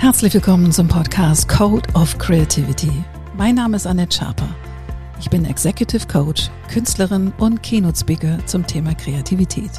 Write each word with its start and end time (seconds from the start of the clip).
Herzlich 0.00 0.32
willkommen 0.32 0.72
zum 0.72 0.88
Podcast 0.88 1.46
Code 1.46 1.86
of 1.92 2.16
Creativity. 2.16 2.90
Mein 3.36 3.56
Name 3.56 3.76
ist 3.76 3.86
Annette 3.86 4.16
Schaper. 4.16 4.48
Ich 5.20 5.28
bin 5.28 5.44
Executive 5.44 6.06
Coach, 6.06 6.48
Künstlerin 6.72 7.34
und 7.36 7.62
Keynote 7.62 7.98
Speaker 7.98 8.38
zum 8.46 8.66
Thema 8.66 8.94
Kreativität. 8.94 9.70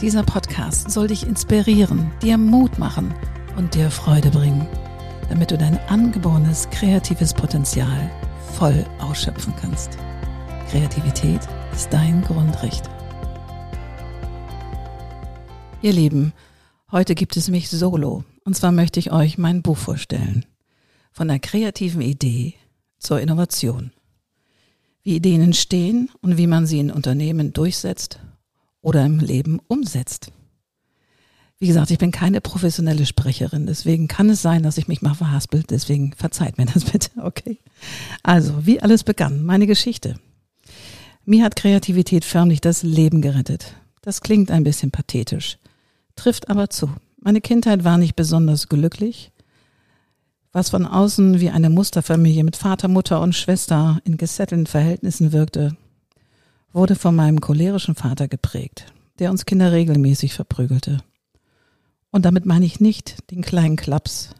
Dieser 0.00 0.22
Podcast 0.22 0.88
soll 0.88 1.08
dich 1.08 1.26
inspirieren, 1.26 2.12
dir 2.22 2.38
Mut 2.38 2.78
machen 2.78 3.12
und 3.56 3.74
dir 3.74 3.90
Freude 3.90 4.30
bringen, 4.30 4.68
damit 5.28 5.50
du 5.50 5.58
dein 5.58 5.80
angeborenes 5.88 6.70
kreatives 6.70 7.34
Potenzial 7.34 8.08
voll 8.52 8.86
ausschöpfen 9.00 9.52
kannst. 9.60 9.98
Kreativität 10.70 11.40
ist 11.74 11.92
dein 11.92 12.22
Grundrecht. 12.22 12.88
Ihr 15.82 15.92
Lieben, 15.92 16.32
heute 16.92 17.16
gibt 17.16 17.36
es 17.36 17.50
mich 17.50 17.68
solo 17.68 18.22
und 18.44 18.54
zwar 18.54 18.72
möchte 18.72 19.00
ich 19.00 19.12
euch 19.12 19.38
mein 19.38 19.62
Buch 19.62 19.78
vorstellen. 19.78 20.44
Von 21.12 21.28
der 21.28 21.38
kreativen 21.38 22.02
Idee 22.02 22.54
zur 22.98 23.20
Innovation. 23.20 23.92
Wie 25.02 25.16
Ideen 25.16 25.42
entstehen 25.42 26.10
und 26.20 26.38
wie 26.38 26.46
man 26.46 26.66
sie 26.66 26.78
in 26.78 26.90
Unternehmen 26.90 27.52
durchsetzt 27.52 28.20
oder 28.80 29.04
im 29.04 29.18
Leben 29.18 29.60
umsetzt. 29.66 30.32
Wie 31.58 31.66
gesagt, 31.66 31.90
ich 31.90 31.98
bin 31.98 32.10
keine 32.10 32.40
professionelle 32.40 33.06
Sprecherin, 33.06 33.66
deswegen 33.66 34.08
kann 34.08 34.28
es 34.28 34.42
sein, 34.42 34.62
dass 34.62 34.76
ich 34.76 34.88
mich 34.88 35.02
mal 35.02 35.14
verhaspel, 35.14 35.62
deswegen 35.62 36.12
verzeiht 36.12 36.58
mir 36.58 36.66
das 36.66 36.84
bitte, 36.92 37.10
okay? 37.22 37.58
Also, 38.22 38.66
wie 38.66 38.82
alles 38.82 39.04
begann, 39.04 39.44
meine 39.44 39.66
Geschichte. 39.66 40.18
Mir 41.24 41.44
hat 41.44 41.56
Kreativität 41.56 42.24
förmlich 42.24 42.60
das 42.60 42.82
Leben 42.82 43.22
gerettet. 43.22 43.74
Das 44.02 44.20
klingt 44.20 44.50
ein 44.50 44.64
bisschen 44.64 44.90
pathetisch, 44.90 45.58
trifft 46.16 46.50
aber 46.50 46.68
zu. 46.68 46.90
Meine 47.24 47.40
Kindheit 47.40 47.84
war 47.84 47.96
nicht 47.96 48.16
besonders 48.16 48.68
glücklich. 48.68 49.32
Was 50.52 50.68
von 50.68 50.84
außen 50.84 51.40
wie 51.40 51.48
eine 51.48 51.70
Musterfamilie 51.70 52.44
mit 52.44 52.54
Vater, 52.54 52.86
Mutter 52.86 53.22
und 53.22 53.34
Schwester 53.34 53.98
in 54.04 54.18
gesettelten 54.18 54.66
Verhältnissen 54.66 55.32
wirkte, 55.32 55.74
wurde 56.74 56.96
von 56.96 57.16
meinem 57.16 57.40
cholerischen 57.40 57.94
Vater 57.94 58.28
geprägt, 58.28 58.92
der 59.18 59.30
uns 59.30 59.46
Kinder 59.46 59.72
regelmäßig 59.72 60.34
verprügelte. 60.34 60.98
Und 62.10 62.26
damit 62.26 62.44
meine 62.44 62.66
ich 62.66 62.78
nicht 62.78 63.30
den 63.30 63.40
kleinen 63.40 63.76
Klaps, 63.76 64.34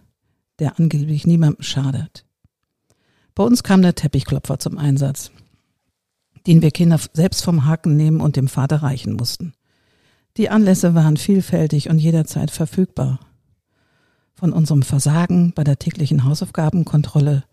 der 0.58 0.78
angeblich 0.78 1.26
niemandem 1.26 1.62
schadet. 1.62 2.26
Bei 3.34 3.44
uns 3.44 3.62
kam 3.62 3.80
der 3.80 3.94
Teppichklopfer 3.94 4.58
zum 4.58 4.76
Einsatz, 4.76 5.30
den 6.46 6.60
wir 6.60 6.70
Kinder 6.70 7.00
selbst 7.14 7.42
vom 7.44 7.64
Haken 7.64 7.96
nehmen 7.96 8.20
und 8.20 8.36
dem 8.36 8.48
Vater 8.48 8.82
reichen 8.82 9.14
mussten. 9.14 9.54
Die 10.36 10.50
Anlässe 10.50 10.94
waren 10.94 11.16
vielfältig 11.16 11.88
und 11.90 11.98
jederzeit 11.98 12.50
verfügbar. 12.50 13.20
Von 14.34 14.52
unserem 14.52 14.82
Versagen 14.82 15.52
bei 15.54 15.62
der 15.62 15.78
täglichen 15.78 16.24
Hausaufgabenkontrolle 16.24 17.44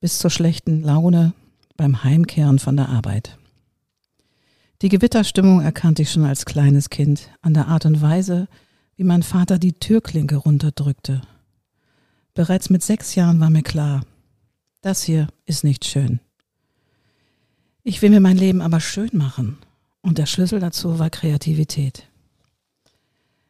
bis 0.00 0.18
zur 0.20 0.30
schlechten 0.30 0.82
Laune 0.82 1.32
beim 1.76 2.04
Heimkehren 2.04 2.60
von 2.60 2.76
der 2.76 2.88
Arbeit. 2.90 3.38
Die 4.82 4.88
Gewitterstimmung 4.88 5.62
erkannte 5.62 6.02
ich 6.02 6.12
schon 6.12 6.24
als 6.24 6.44
kleines 6.44 6.90
Kind 6.90 7.30
an 7.42 7.54
der 7.54 7.66
Art 7.66 7.86
und 7.86 8.00
Weise, 8.00 8.46
wie 8.94 9.04
mein 9.04 9.24
Vater 9.24 9.58
die 9.58 9.72
Türklinke 9.72 10.36
runterdrückte. 10.36 11.22
Bereits 12.34 12.70
mit 12.70 12.84
sechs 12.84 13.14
Jahren 13.16 13.40
war 13.40 13.50
mir 13.50 13.62
klar, 13.62 14.02
das 14.80 15.02
hier 15.02 15.26
ist 15.44 15.64
nicht 15.64 15.84
schön. 15.84 16.20
Ich 17.82 18.00
will 18.00 18.10
mir 18.10 18.20
mein 18.20 18.36
Leben 18.36 18.60
aber 18.60 18.78
schön 18.78 19.10
machen 19.12 19.58
und 20.06 20.18
der 20.18 20.26
Schlüssel 20.26 20.60
dazu 20.60 21.00
war 21.00 21.10
Kreativität. 21.10 22.06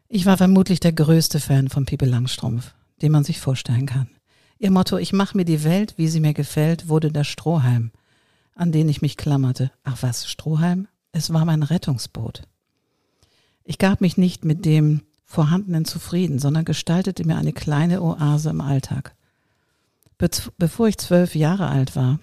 Ich 0.09 0.25
war 0.25 0.39
vermutlich 0.39 0.81
der 0.81 0.95
größte 0.95 1.39
Fan 1.39 1.69
von 1.69 1.85
Pippi 1.85 2.07
Langstrumpf, 2.07 2.73
den 3.03 3.13
man 3.13 3.25
sich 3.25 3.41
vorstellen 3.41 3.85
kann. 3.85 4.09
Ihr 4.59 4.71
Motto, 4.71 4.97
ich 4.97 5.13
mache 5.13 5.37
mir 5.37 5.45
die 5.45 5.65
Welt, 5.65 5.99
wie 5.99 6.09
sie 6.09 6.21
mir 6.21 6.33
gefällt, 6.33 6.89
wurde 6.89 7.13
der 7.13 7.25
Strohhalm, 7.25 7.91
an 8.55 8.73
den 8.73 8.89
ich 8.89 9.03
mich 9.03 9.19
klammerte. 9.19 9.71
Ach 9.85 9.99
was, 10.01 10.31
Strohhalm? 10.31 10.89
Es 11.13 11.31
war 11.31 11.45
mein 11.45 11.63
Rettungsboot. 11.63 12.45
Ich 13.65 13.77
gab 13.77 14.01
mich 14.01 14.17
nicht 14.17 14.47
mit 14.47 14.65
dem 14.65 15.03
Vorhandenen 15.27 15.85
zufrieden, 15.85 16.39
sondern 16.39 16.65
gestaltete 16.65 17.27
mir 17.27 17.37
eine 17.37 17.53
kleine 17.53 18.01
Oase 18.01 18.49
im 18.49 18.63
Alltag. 18.63 19.15
Be 20.17 20.31
bevor 20.57 20.89
ich 20.89 20.97
zwölf 20.97 21.35
Jahre 21.35 21.69
alt 21.69 21.97
war, 21.97 22.19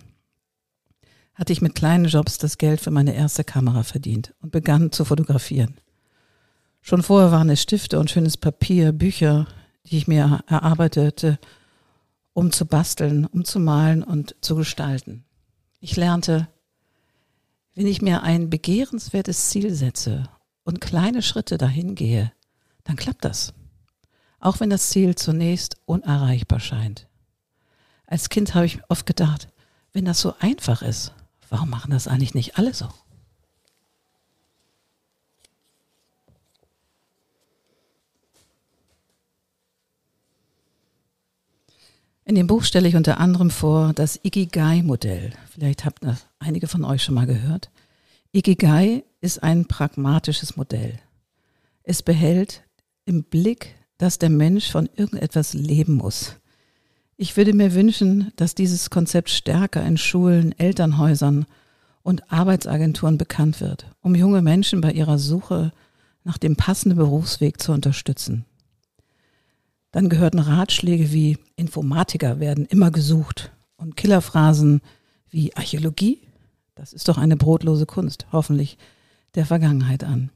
hatte 1.36 1.54
ich 1.54 1.62
mit 1.62 1.76
kleinen 1.76 2.06
Jobs 2.06 2.38
das 2.38 2.58
Geld 2.58 2.80
für 2.80 2.92
meine 2.92 3.16
erste 3.16 3.44
Kamera 3.44 3.84
verdient 3.84 4.34
und 4.42 4.52
begann 4.52 4.92
zu 4.92 5.06
fotografieren. 5.06 5.76
Schon 6.82 7.02
vorher 7.02 7.32
waren 7.32 7.50
es 7.50 7.62
Stifte 7.62 8.00
und 8.00 8.12
schönes 8.12 8.38
Papier, 8.38 8.92
Bücher, 8.92 9.48
die 9.86 9.98
ich 9.98 10.08
mir 10.08 10.42
erarbeitete, 10.48 11.40
um 12.34 12.52
zu 12.52 12.66
basteln, 12.66 13.26
um 13.26 13.46
zu 13.46 13.60
malen 13.60 14.04
und 14.04 14.36
zu 14.42 14.56
gestalten. 14.56 15.24
Ich 15.80 15.96
lernte, 15.96 16.48
wenn 17.76 17.88
ich 17.88 18.02
mir 18.02 18.24
ein 18.24 18.50
begehrenswertes 18.50 19.50
Ziel 19.50 19.74
setze 19.74 20.30
und 20.64 20.82
kleine 20.82 21.22
Schritte 21.22 21.58
dahin 21.58 21.96
gehe, 21.96 22.32
dann 22.84 22.96
klappt 22.96 23.26
das. 23.26 23.54
Auch 24.40 24.60
wenn 24.60 24.70
das 24.70 24.90
Ziel 24.90 25.16
zunächst 25.16 25.78
unerreichbar 25.86 26.60
scheint. 26.60 27.08
Als 28.06 28.30
Kind 28.30 28.54
habe 28.54 28.66
ich 28.66 28.80
oft 28.90 29.06
gedacht, 29.06 29.48
wenn 29.94 30.06
das 30.06 30.20
so 30.20 30.34
einfach 30.40 30.82
ist, 30.82 31.14
Warum 31.54 31.70
machen 31.70 31.92
das 31.92 32.08
eigentlich 32.08 32.34
nicht 32.34 32.58
alle 32.58 32.74
so? 32.74 32.88
In 42.26 42.34
dem 42.34 42.48
Buch 42.48 42.64
stelle 42.64 42.88
ich 42.88 42.96
unter 42.96 43.20
anderem 43.20 43.52
vor 43.52 43.94
das 43.94 44.20
Ikigai-Modell. 44.24 45.34
Vielleicht 45.52 45.86
habt 45.86 46.04
das 46.04 46.26
einige 46.40 46.68
von 46.68 46.84
euch 46.84 47.04
schon 47.04 47.14
mal 47.14 47.28
gehört. 47.28 47.70
Ikigai 48.32 49.04
ist 49.22 49.44
ein 49.44 49.68
pragmatisches 49.68 50.58
Modell. 50.58 50.98
Es 51.84 52.02
behält 52.02 52.64
im 53.06 53.26
Blick, 53.26 53.76
dass 54.00 54.18
der 54.18 54.32
Mensch 54.32 54.72
von 54.72 54.90
irgendetwas 54.96 55.54
leben 55.54 55.94
muss. 55.98 56.36
Ich 57.16 57.38
würde 57.38 57.54
mir 57.54 57.76
wünschen, 57.76 58.32
dass 58.38 58.56
dieses 58.56 58.90
Konzept 58.90 59.30
stärker 59.30 59.86
in 59.86 59.98
Schulen, 59.98 60.58
Elternhäusern 60.58 61.46
und 62.02 62.32
Arbeitsagenturen 62.32 63.20
bekannt 63.20 63.62
wird, 63.62 63.86
um 64.02 64.16
junge 64.16 64.42
Menschen 64.42 64.82
bei 64.82 64.92
ihrer 64.92 65.20
Suche 65.20 65.72
nach 66.24 66.40
dem 66.40 66.56
passenden 66.56 66.98
Berufsweg 66.98 67.62
zu 67.62 67.72
unterstützen. 67.72 68.46
Dann 69.92 70.10
gehörten 70.10 70.40
Ratschläge 70.40 71.12
wie 71.12 71.38
Informatiker 71.56 72.40
werden 72.40 72.66
immer 72.66 72.90
gesucht 72.90 73.52
und 73.78 73.96
Killerphrasen 73.96 74.82
wie 75.30 75.56
Archäologie, 75.56 76.20
das 76.74 76.94
ist 76.94 77.08
doch 77.08 77.20
eine 77.20 77.38
brotlose 77.38 77.86
Kunst, 77.86 78.26
hoffentlich 78.32 78.80
der 79.36 79.46
Vergangenheit 79.46 80.04
an. 80.04 80.32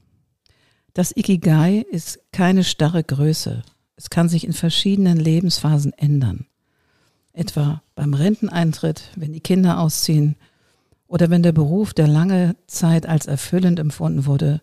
Das 0.94 1.16
Ikigai 1.16 1.84
ist 1.90 2.20
keine 2.30 2.62
starre 2.62 3.02
Größe. 3.02 3.64
Es 3.96 4.10
kann 4.10 4.28
sich 4.28 4.44
in 4.44 4.52
verschiedenen 4.52 5.18
Lebensphasen 5.18 5.92
ändern 5.92 6.46
etwa 7.38 7.82
beim 7.94 8.14
Renteneintritt, 8.14 9.10
wenn 9.16 9.32
die 9.32 9.40
Kinder 9.40 9.78
ausziehen 9.78 10.36
oder 11.06 11.30
wenn 11.30 11.42
der 11.42 11.52
Beruf, 11.52 11.94
der 11.94 12.08
lange 12.08 12.56
Zeit 12.66 13.06
als 13.06 13.26
erfüllend 13.26 13.78
empfunden 13.78 14.26
wurde, 14.26 14.60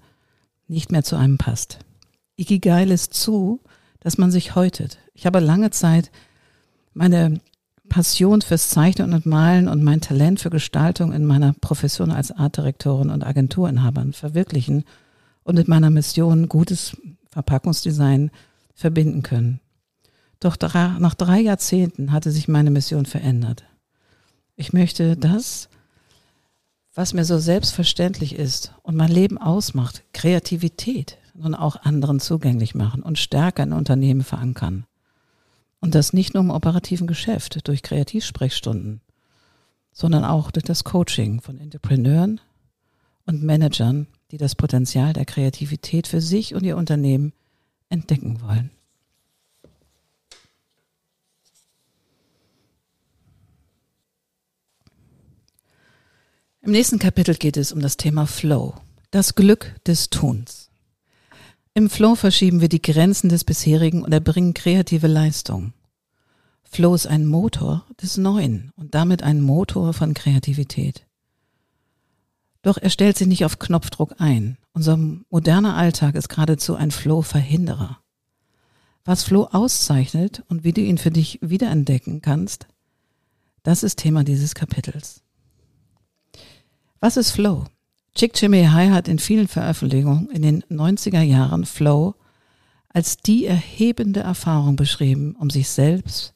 nicht 0.68 0.91
mehr 0.91 1.03
zu 1.03 1.16
einem 1.16 1.38
passt. 1.38 1.80
Ikigai 2.35 2.84
lässt 2.84 3.14
zu, 3.14 3.62
dass 4.02 4.18
man 4.18 4.30
sich 4.30 4.56
häutet. 4.56 5.00
Ich 5.14 5.25
habe 5.25 5.40
lange 5.40 5.72
Zeit 5.72 6.12
meine 6.94 7.40
Passion 7.88 8.41
fürs 8.41 8.69
Zeichnen 8.69 9.14
und 9.14 9.25
Malen 9.25 9.68
und 9.68 9.84
mein 9.84 10.02
Talent 10.02 10.40
für 10.40 10.50
Gestaltung 10.50 11.14
in 11.14 11.25
meiner 11.25 11.53
Profession 11.53 12.12
als 12.12 12.31
Artdirektorin 12.31 13.09
und 13.09 13.24
Agenturinhaberin 13.24 14.14
verwirklichen 14.14 14.84
und 15.44 15.56
mit 15.56 15.68
meiner 15.68 15.90
Mission 15.90 16.50
gutes 16.50 16.97
Verpackungsdesign 17.30 18.31
verbinden 18.73 19.23
können. 19.23 19.61
Doch 20.46 20.58
nach 20.62 21.16
drei 21.16 21.40
Jahrzehnten 21.40 22.12
hatte 22.12 22.30
sich 22.30 22.47
meine 22.47 22.70
Mission 22.70 23.08
verändert. 23.08 23.64
Ich 24.56 24.74
möchte 24.74 25.18
das, 25.18 25.70
was 26.94 27.16
mir 27.16 27.26
so 27.26 27.40
selbstverständlich 27.40 28.36
ist 28.36 28.72
und 28.84 28.96
mein 28.96 29.09
Leben 29.09 29.40
ausmacht, 29.40 30.03
Kreativität, 30.14 31.18
nun 31.34 31.56
auch 31.56 31.78
anderen 31.78 32.20
zugänglich 32.20 32.76
machen 32.76 33.02
und 33.02 33.18
stärker 33.18 33.64
in 33.64 33.74
Unternehmen 33.74 34.24
verankern. 34.24 34.86
Und 35.80 35.96
das 35.96 36.14
nicht 36.14 36.36
nur 36.36 36.44
im 36.44 36.52
operativen 36.52 37.08
Geschäft 37.08 37.68
durch 37.68 37.82
Kreativsprechstunden, 37.82 39.02
sondern 39.94 40.24
auch 40.24 40.52
durch 40.52 40.66
das 40.66 40.84
Coaching 40.84 41.42
von 41.42 41.58
Entrepreneuren 41.58 42.40
und 43.26 43.42
Managern, 43.42 44.06
die 44.30 44.38
das 44.38 44.53
Potenzial 44.53 45.14
der 45.14 45.26
Kreativität 45.26 46.06
für 46.06 46.22
sich 46.22 46.53
und 46.53 46.64
ihr 46.64 46.78
Unternehmen 46.78 47.34
entdecken 47.90 48.42
wollen. 48.42 48.74
Im 56.66 56.72
nächsten 56.72 56.97
Kapitel 56.97 57.35
geht 57.35 57.58
es 57.58 57.72
um 57.72 57.79
das 57.79 57.96
Thema 57.96 58.26
Flow, 58.26 58.73
das 59.12 59.35
Glück 59.35 59.76
des 59.85 60.09
Tuns. 60.09 60.72
Im 61.76 61.91
Flow 61.91 62.16
verschieben 62.16 62.59
wir 62.59 62.70
die 62.70 62.82
Grenzen 62.82 63.29
des 63.29 63.44
bisherigen 63.44 64.02
und 64.02 64.12
erbringen 64.12 64.56
kreative 64.56 65.06
Leistung. 65.06 65.73
Flow 66.64 66.96
ist 66.96 67.06
ein 67.06 67.28
Motor 67.28 67.85
des 68.02 68.17
Neuen 68.17 68.72
und 68.78 68.96
damit 68.96 69.22
ein 69.22 69.41
Motor 69.41 69.94
von 69.94 70.16
Kreativität. 70.16 71.06
Doch 72.64 72.79
er 72.79 72.90
stellt 72.90 73.16
sich 73.16 73.28
nicht 73.28 73.46
auf 73.46 73.59
Knopfdruck 73.59 74.16
ein. 74.18 74.58
Unser 74.73 74.97
moderner 75.29 75.76
Alltag 75.76 76.16
ist 76.16 76.29
geradezu 76.29 76.73
ein 76.73 76.90
Flow-Verhinderer. 76.90 78.00
Was 79.03 79.23
Flow 79.23 79.50
auszeichnet 79.52 80.44
und 80.47 80.64
wie 80.64 80.73
du 80.73 80.82
ihn 80.82 80.97
für 80.97 81.11
dich 81.11 81.38
wiederentdecken 81.44 82.23
kannst, 82.23 82.66
das 83.61 83.84
ist 83.84 84.00
Thema 84.00 84.23
dieses 84.23 84.56
Kapitels. 84.56 85.24
Was 87.00 87.18
ist 87.18 87.32
Flow? 87.32 87.66
Chick 88.16 88.34
Hai 88.42 88.90
hat 88.90 89.08
in 89.08 89.20
vielen 89.20 89.47
Veröffentlichungen 89.47 90.30
in 90.30 90.42
den 90.42 90.64
90er 90.64 91.22
Jahren 91.22 91.66
Flow 91.66 92.16
als 92.90 93.18
die 93.18 93.46
erhebende 93.46 94.22
Erfahrung 94.22 94.78
beschrieben, 94.78 95.36
um 95.38 95.50
sich 95.50 95.68
selbst, 95.68 96.34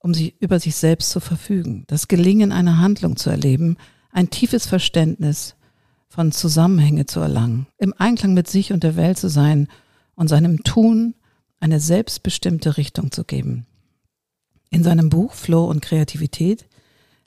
um 0.00 0.12
sich 0.12 0.34
über 0.40 0.58
sich 0.58 0.74
selbst 0.74 1.10
zu 1.10 1.20
verfügen, 1.20 1.84
das 1.86 2.08
Gelingen 2.08 2.50
einer 2.50 2.78
Handlung 2.78 3.16
zu 3.16 3.30
erleben, 3.30 3.76
ein 4.10 4.30
tiefes 4.30 4.66
Verständnis 4.66 5.54
von 6.08 6.32
Zusammenhänge 6.32 7.06
zu 7.06 7.20
erlangen, 7.20 7.68
im 7.78 7.94
Einklang 7.96 8.34
mit 8.34 8.48
sich 8.48 8.72
und 8.72 8.82
der 8.82 8.96
Welt 8.96 9.18
zu 9.18 9.28
sein 9.28 9.68
und 10.16 10.26
seinem 10.26 10.64
Tun 10.64 11.14
eine 11.60 11.78
selbstbestimmte 11.78 12.76
Richtung 12.76 13.12
zu 13.12 13.24
geben. 13.24 13.66
In 14.70 14.82
seinem 14.82 15.10
Buch 15.10 15.32
Flow 15.32 15.66
und 15.66 15.80
Kreativität 15.80 16.66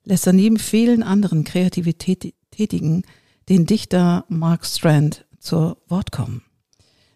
lässt 0.07 0.25
er 0.25 0.33
neben 0.33 0.57
vielen 0.57 1.04
anderen 1.04 1.44
Kreativitätigen 1.44 3.04
den 3.50 3.65
Dichter 3.65 4.25
Mark 4.30 4.65
Strand 4.65 5.25
zur 5.38 5.77
Wort 5.88 6.12
kommen. 6.12 6.44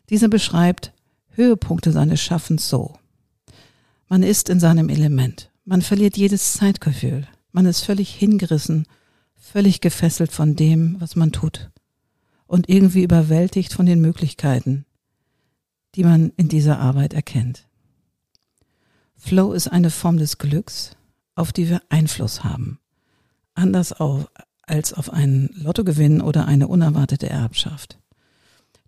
Dieser 0.10 0.28
beschreibt 0.28 0.94
Höhepunkte 1.30 1.94
seines 1.94 2.22
Schaffens 2.22 2.68
so. 2.68 2.98
Man 4.10 4.24
ist 4.24 4.50
in 4.50 4.60
seinem 4.60 4.90
Element. 4.90 5.52
Man 5.64 5.82
verliert 5.82 6.18
jedes 6.18 6.54
Zeitgefühl. 6.54 7.28
Man 7.54 7.66
ist 7.66 7.82
völlig 7.82 8.14
hingerissen, 8.14 8.86
völlig 9.36 9.80
gefesselt 9.80 10.34
von 10.34 10.58
dem, 10.58 10.98
was 11.00 11.16
man 11.16 11.32
tut. 11.32 11.70
Und 12.46 12.68
irgendwie 12.68 13.04
überwältigt 13.04 13.72
von 13.74 13.86
den 13.86 14.02
Möglichkeiten, 14.02 14.86
die 15.96 16.04
man 16.04 16.34
in 16.36 16.50
dieser 16.50 16.80
Arbeit 16.80 17.14
erkennt. 17.14 17.68
Flow 19.16 19.54
ist 19.54 19.70
eine 19.70 19.92
Form 19.92 20.18
des 20.18 20.38
Glücks, 20.38 20.98
auf 21.36 21.52
die 21.52 21.70
wir 21.70 21.82
Einfluss 21.90 22.44
haben. 22.44 22.80
Anders 23.54 23.94
auf, 23.94 24.30
als 24.64 24.94
auf 24.94 25.12
einen 25.12 25.50
Lottogewinn 25.54 26.22
oder 26.22 26.46
eine 26.48 26.68
unerwartete 26.68 27.30
Erbschaft. 27.30 28.00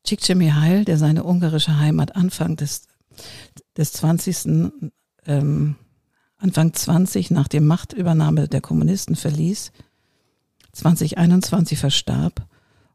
Csikszentmihalyi, 0.03 0.85
der 0.85 0.97
seine 0.97 1.23
ungarische 1.23 1.77
Heimat 1.77 2.15
Anfang 2.15 2.55
des, 2.55 2.87
des 3.77 3.93
20. 3.93 4.71
Ähm, 5.25 5.75
Anfang 6.43 6.73
20 6.73 7.31
nach 7.31 7.47
der 7.47 7.61
Machtübernahme 7.61 8.49
der 8.49 8.59
Kommunisten 8.59 9.15
verließ, 9.15 9.71
2021 10.73 11.79
verstarb 11.79 12.45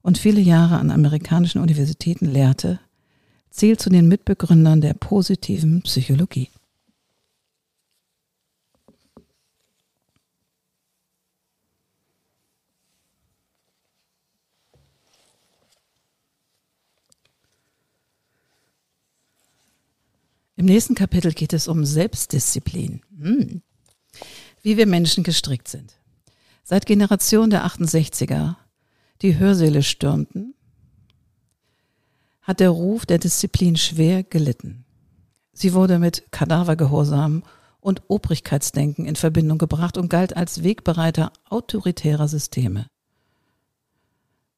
und 0.03 0.19
viele 0.19 0.43
Jahre 0.43 0.79
an 0.79 0.91
amerikanischen 0.91 1.63
Universitäten 1.63 2.27
lehrte, 2.27 2.79
zählt 3.49 3.81
zu 3.81 3.89
den 3.89 4.07
Mitbegründern 4.07 4.83
der 4.83 4.93
positiven 4.93 5.81
Psychologie. 5.81 6.51
Im 20.59 20.67
nächsten 20.67 20.97
Kapitel 20.97 21.33
geht 21.33 21.53
es 21.53 21.69
um 21.69 21.85
Selbstdisziplin. 21.85 23.03
Hm. 23.17 23.63
Wie 24.61 24.77
wir 24.77 24.89
Menschen 24.89 25.23
gestrickt 25.23 25.69
sind. 25.69 25.95
Seit 26.65 26.85
Generation 26.85 27.49
der 27.49 27.65
68er, 27.65 28.57
die 29.23 29.39
Hörsäle 29.39 29.85
stürmten, 29.85 30.55
hat 32.43 32.59
der 32.59 32.71
Ruf 32.71 33.07
der 33.07 33.19
Disziplin 33.19 33.77
schwer 33.77 34.25
gelitten. 34.25 34.85
Sie 35.53 35.75
wurde 35.75 36.01
mit 36.01 36.33
Kadavergehorsam 36.33 37.45
und 37.79 38.03
Obrigkeitsdenken 38.09 39.07
in 39.07 39.15
Verbindung 39.15 39.59
gebracht 39.59 39.97
und 39.97 40.09
galt 40.11 40.37
als 40.37 40.65
Wegbereiter 40.65 41.33
autoritärer 41.49 42.27
Systeme. 42.27 42.89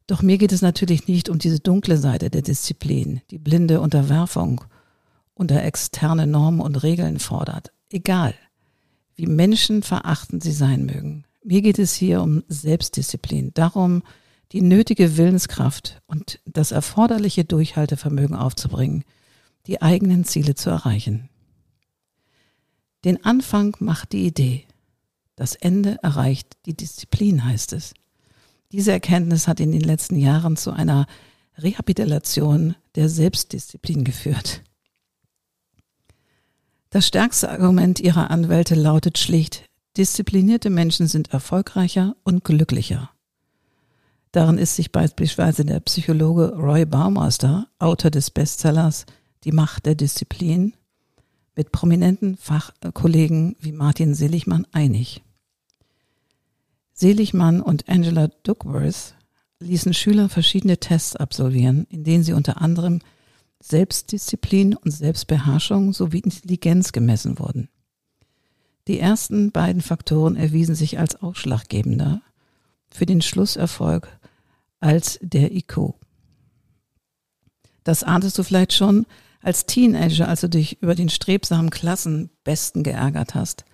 Doch 0.07 0.23
mir 0.23 0.39
geht 0.39 0.53
es 0.53 0.63
natürlich 0.63 1.09
nicht 1.09 1.29
um 1.29 1.39
diese 1.39 1.61
dunkle 1.61 1.99
Seite 1.99 2.31
der 2.31 2.41
Disziplin, 2.41 3.21
die 3.31 3.39
blinde 3.39 3.83
Unterwerfung 3.83 4.65
unter 5.41 5.65
externe 5.65 6.27
Normen 6.27 6.61
und 6.61 6.83
Regeln 6.83 7.19
fordert. 7.19 7.73
Egal, 7.89 8.35
wie 9.15 9.25
menschenverachtend 9.25 10.43
sie 10.43 10.53
sein 10.53 10.85
mögen. 10.85 11.25
Mir 11.43 11.63
geht 11.63 11.79
es 11.79 11.95
hier 11.95 12.21
um 12.21 12.45
Selbstdisziplin, 12.49 13.55
darum, 13.55 14.03
die 14.53 14.61
nötige 14.61 15.17
Willenskraft 15.17 16.03
und 16.07 16.41
das 16.45 16.73
erforderliche 16.73 17.47
Durchhaltevermögen 17.47 18.37
aufzubringen, 18.37 19.03
die 19.67 19.81
eigenen 19.81 20.25
Ziele 20.25 20.57
zu 20.57 20.69
erreichen. 20.69 21.31
Den 23.07 23.25
Anfang 23.25 23.75
macht 23.81 24.13
die 24.13 24.27
Idee. 24.27 24.67
Das 25.37 25.55
Ende 25.55 25.97
erreicht 26.03 26.59
die 26.67 26.77
Disziplin, 26.77 27.47
heißt 27.47 27.73
es. 27.73 27.95
Diese 28.73 28.93
Erkenntnis 28.93 29.49
hat 29.49 29.59
in 29.59 29.73
den 29.73 29.81
letzten 29.81 30.17
Jahren 30.17 30.59
zu 30.59 30.71
einer 30.71 31.07
Rehabilitation 31.57 32.75
der 32.95 33.09
Selbstdisziplin 33.09 34.05
geführt. 34.05 34.63
Das 36.93 37.07
stärkste 37.07 37.49
Argument 37.49 38.01
ihrer 38.01 38.33
Anwälte 38.33 38.75
lautet 38.75 39.17
schlicht, 39.17 39.69
disziplinierte 39.97 40.71
Menschen 40.71 41.07
sind 41.07 41.33
erfolgreicher 41.33 42.17
und 42.25 42.43
glücklicher. 42.43 43.11
Daran 44.33 44.59
ist 44.59 44.75
sich 44.75 44.91
beispielsweise 44.91 45.65
der 45.65 45.79
Psychologe 45.81 46.53
Roy 46.57 46.85
Baumeister, 46.87 47.69
Autor 47.79 48.11
des 48.11 48.33
Bestsellers 48.33 49.07
Die 49.45 49.53
Macht 49.53 49.87
der 49.87 49.95
Disziplin, 49.95 50.75
mit 51.55 51.71
prominenten 51.71 52.37
Fachkollegen 52.37 53.55
wie 53.61 53.73
Martin 53.73 54.15
Seligmann 54.15 54.67
einig. 54.73 55.23
Seligmann 56.93 57.61
und 57.61 57.89
Angela 57.89 58.29
Duckworth 58.43 59.15
ließen 59.61 59.95
Schüler 59.95 60.29
verschiedene 60.29 60.79
Tests 60.79 61.15
absolvieren, 61.15 61.87
in 61.89 62.03
denen 62.03 62.25
sie 62.25 62.33
unter 62.33 62.61
anderem 62.61 63.01
Selbstdisziplin 63.63 64.75
und 64.75 64.91
Selbstbeherrschung 64.91 65.93
sowie 65.93 66.21
Intelligenz 66.21 66.93
gemessen 66.93 67.39
wurden. 67.39 67.69
Die 68.89 68.99
ersten 68.99 69.53
beiden 69.53 69.83
Faktoren 69.83 70.37
erwiesen 70.37 70.75
sich 70.75 70.99
als 70.99 71.17
ausschlaggebender 71.17 72.23
für 72.91 73.07
den 73.07 73.23
Schlusserfolg 73.23 74.09
als 74.81 75.19
der 75.23 75.53
IQ. 75.55 75.95
Das 77.85 78.03
ahntest 78.03 78.39
du 78.39 78.43
vielleicht 78.43 78.73
schon 78.73 79.07
als 79.43 79.67
Teenager, 79.67 80.29
als 80.29 80.41
du 80.41 80.49
dich 80.49 80.83
über 80.83 80.95
den 80.95 81.09
strebsamen 81.09 81.71
Klassenbesten 81.71 82.83
geärgert 82.83 83.35
hast. 83.35 83.65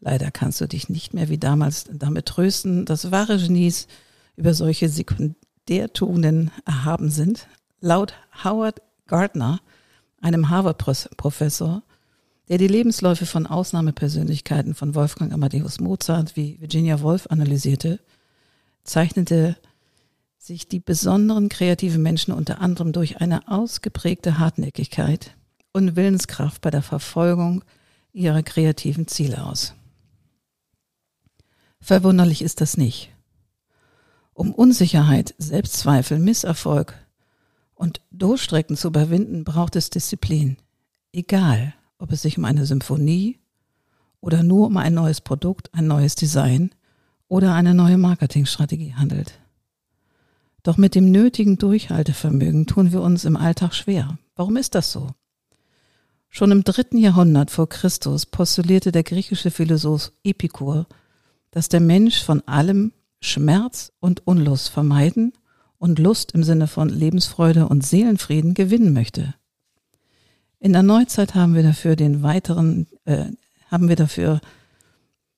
Leider 0.00 0.30
kannst 0.30 0.60
du 0.60 0.68
dich 0.68 0.88
nicht 0.88 1.14
mehr 1.14 1.28
wie 1.28 1.38
damals 1.38 1.86
damit 1.92 2.26
trösten, 2.26 2.84
dass 2.84 3.10
wahre 3.10 3.38
Genies 3.38 3.88
über 4.36 4.54
solche 4.54 4.88
Sekundärtugenden 4.88 6.52
erhaben 6.64 7.10
sind. 7.10 7.48
Laut 7.80 8.14
Howard 8.44 8.80
Gardner, 9.08 9.60
einem 10.20 10.48
Harvard-Professor, 10.48 11.82
der 12.48 12.58
die 12.58 12.68
Lebensläufe 12.68 13.26
von 13.26 13.46
Ausnahmepersönlichkeiten 13.46 14.74
von 14.74 14.94
Wolfgang 14.94 15.32
Amadeus 15.32 15.80
Mozart 15.80 16.36
wie 16.36 16.60
Virginia 16.60 17.00
Woolf 17.00 17.26
analysierte, 17.28 18.00
zeichnete 18.84 19.56
sich 20.38 20.68
die 20.68 20.80
besonderen 20.80 21.48
kreativen 21.48 22.02
Menschen 22.02 22.32
unter 22.32 22.60
anderem 22.60 22.92
durch 22.92 23.20
eine 23.20 23.48
ausgeprägte 23.48 24.38
Hartnäckigkeit 24.38 25.34
und 25.72 25.96
Willenskraft 25.96 26.62
bei 26.62 26.70
der 26.70 26.82
Verfolgung 26.82 27.64
ihrer 28.12 28.42
kreativen 28.42 29.06
Ziele 29.08 29.44
aus. 29.44 29.74
Verwunderlich 31.80 32.42
ist 32.42 32.60
das 32.60 32.76
nicht. 32.76 33.10
Um 34.32 34.54
Unsicherheit, 34.54 35.34
Selbstzweifel, 35.38 36.18
Misserfolg 36.18 36.94
und 37.78 38.00
Durchstrecken 38.10 38.76
zu 38.76 38.88
überwinden, 38.88 39.44
braucht 39.44 39.76
es 39.76 39.88
Disziplin. 39.88 40.56
Egal, 41.12 41.74
ob 41.98 42.12
es 42.12 42.22
sich 42.22 42.36
um 42.36 42.44
eine 42.44 42.66
Symphonie 42.66 43.38
oder 44.20 44.42
nur 44.42 44.66
um 44.66 44.76
ein 44.76 44.94
neues 44.94 45.20
Produkt, 45.20 45.72
ein 45.72 45.86
neues 45.86 46.16
Design 46.16 46.70
oder 47.28 47.54
eine 47.54 47.74
neue 47.74 47.96
Marketingstrategie 47.96 48.94
handelt. 48.94 49.38
Doch 50.64 50.76
mit 50.76 50.94
dem 50.94 51.10
nötigen 51.10 51.56
Durchhaltevermögen 51.56 52.66
tun 52.66 52.92
wir 52.92 53.00
uns 53.00 53.24
im 53.24 53.36
Alltag 53.36 53.74
schwer. 53.74 54.18
Warum 54.34 54.56
ist 54.56 54.74
das 54.74 54.90
so? 54.90 55.12
Schon 56.28 56.50
im 56.50 56.64
dritten 56.64 56.98
Jahrhundert 56.98 57.50
vor 57.50 57.68
Christus 57.68 58.26
postulierte 58.26 58.92
der 58.92 59.04
griechische 59.04 59.50
Philosoph 59.50 60.12
Epikur, 60.24 60.86
dass 61.52 61.68
der 61.68 61.80
Mensch 61.80 62.22
von 62.22 62.42
allem 62.46 62.92
Schmerz 63.20 63.92
und 64.00 64.26
Unlust 64.26 64.68
vermeiden 64.68 65.32
und 65.78 65.98
Lust 65.98 66.32
im 66.32 66.42
Sinne 66.42 66.66
von 66.66 66.88
Lebensfreude 66.88 67.68
und 67.68 67.84
Seelenfrieden 67.84 68.54
gewinnen 68.54 68.92
möchte. 68.92 69.34
In 70.60 70.72
der 70.72 70.82
Neuzeit 70.82 71.34
haben 71.34 71.54
wir 71.54 71.62
dafür 71.62 71.96
den 71.96 72.22
weiteren, 72.22 72.86
äh, 73.04 73.26
haben 73.70 73.88
wir 73.88 73.96
dafür 73.96 74.40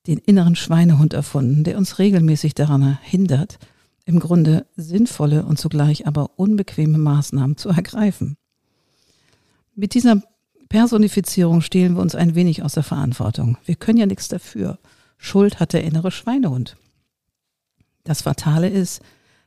den 0.07 0.19
inneren 0.19 0.57
Schweinehund 0.57 1.13
erfunden, 1.13 1.63
der 1.63 1.77
uns 1.77 1.99
regelmäßig 1.99 2.55
daran 2.55 2.99
hindert, 3.03 3.59
im 4.07 4.19
Grunde 4.19 4.67
sinnvolle 4.77 5.45
und 5.45 5.59
zugleich 5.59 6.07
aber 6.07 6.39
unbequeme 6.39 6.99
Maßnahmen 6.99 7.57
zu 7.59 7.69
ergreifen. 7.69 8.37
Mit 9.75 9.95
dieser 9.95 10.23
Personifizierung 10.69 11.61
stehlen 11.61 11.95
wir 11.95 12.03
uns 12.03 12.15
ein 12.15 12.35
wenig 12.35 12.63
aus 12.63 12.75
der 12.75 12.83
Verantwortung. 12.83 13.59
Wir 13.65 13.75
können 13.75 13.99
ja 13.99 14.07
nichts 14.07 14.29
dafür. 14.29 14.79
Schuld 15.19 15.61
hat 15.61 15.75
der 15.75 15.85
innere 15.85 16.11
Schweinehund. 16.11 16.77
Das 18.05 18.23
Fatale 18.23 18.69
ist, 18.69 19.03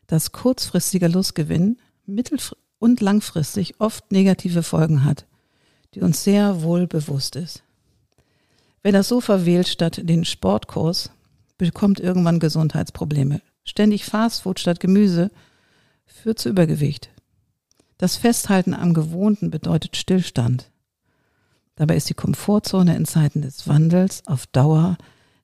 dass 0.07 0.31
kurzfristiger 0.31 1.09
Lustgewinn 1.09 1.77
mittel- 2.05 2.39
und 2.79 3.01
langfristig 3.01 3.79
oft 3.79 4.11
negative 4.11 4.63
Folgen 4.63 5.05
hat, 5.05 5.25
die 5.93 6.01
uns 6.01 6.23
sehr 6.23 6.63
wohl 6.63 6.87
bewusst 6.87 7.35
ist. 7.35 7.63
Wer 8.81 8.91
das 8.91 9.07
Sofa 9.07 9.45
wählt 9.45 9.67
statt 9.69 10.01
den 10.03 10.25
Sportkurs, 10.25 11.11
bekommt 11.57 11.99
irgendwann 12.01 12.39
Gesundheitsprobleme. 12.39 13.41
Ständig 13.63 14.03
Fastfood 14.03 14.59
statt 14.59 14.81
Gemüse 14.81 15.31
führt 16.05 16.39
zu 16.39 16.49
Übergewicht. 16.49 17.09
Das 17.97 18.17
Festhalten 18.17 18.73
am 18.73 18.93
Gewohnten 18.93 19.49
bedeutet 19.49 19.95
Stillstand. 19.95 20.69
Dabei 21.75 21.95
ist 21.95 22.09
die 22.09 22.15
Komfortzone 22.15 22.95
in 22.95 23.05
Zeiten 23.05 23.41
des 23.41 23.67
Wandels 23.67 24.27
auf 24.27 24.45
Dauer 24.47 24.97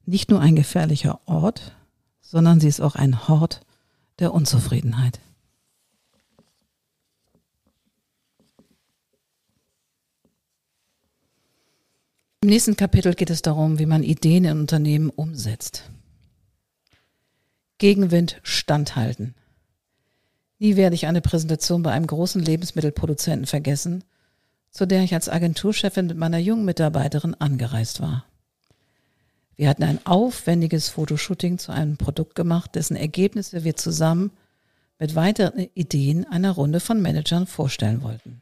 nicht 0.06 0.30
nur 0.30 0.42
ein 0.42 0.56
gefährlicher 0.56 1.22
Ort, 1.26 1.74
sondern 2.20 2.60
sie 2.60 2.68
ist 2.68 2.82
auch 2.82 2.96
ein 2.96 3.28
Hort 3.28 3.62
der 4.20 4.34
Unzufriedenheit. 4.34 5.20
Im 12.42 12.50
nächsten 12.50 12.78
Kapitel 12.78 13.16
geht 13.16 13.30
es 13.30 13.42
darum, 13.42 13.80
wie 13.80 13.86
man 13.86 14.02
Ideen 14.02 14.46
in 14.46 14.60
Unternehmen 14.60 15.10
umsetzt. 15.10 15.90
Gegenwind 17.80 18.40
standhalten. 18.44 19.36
Nie 20.58 20.76
werde 20.76 20.96
ich 20.96 21.08
eine 21.08 21.22
Präsentation 21.22 21.84
bei 21.84 21.92
einem 21.92 22.08
großen 22.08 22.42
Lebensmittelproduzenten 22.42 23.46
vergessen, 23.46 24.04
zu 24.72 24.86
der 24.86 25.04
ich 25.04 25.14
als 25.14 25.30
Agenturchefin 25.30 26.08
mit 26.08 26.18
meiner 26.18 26.38
jungen 26.38 26.66
Mitarbeiterin 26.66 27.36
angereist 27.36 28.02
war. 28.02 28.26
Wir 29.60 29.68
hatten 29.68 29.84
ein 29.84 30.00
aufwendiges 30.06 30.88
Fotoshooting 30.88 31.58
zu 31.58 31.74
einem 31.74 31.98
Produkt 31.98 32.34
gemacht, 32.34 32.76
dessen 32.76 32.96
Ergebnisse 32.96 33.66
wir 33.66 33.76
zusammen 33.76 34.32
mit 35.00 35.16
weiteren 35.16 35.68
Ideen 35.74 36.26
einer 36.26 36.52
Runde 36.52 36.80
von 36.80 37.02
Managern 37.02 37.46
vorstellen 37.46 38.02
wollten. 38.02 38.42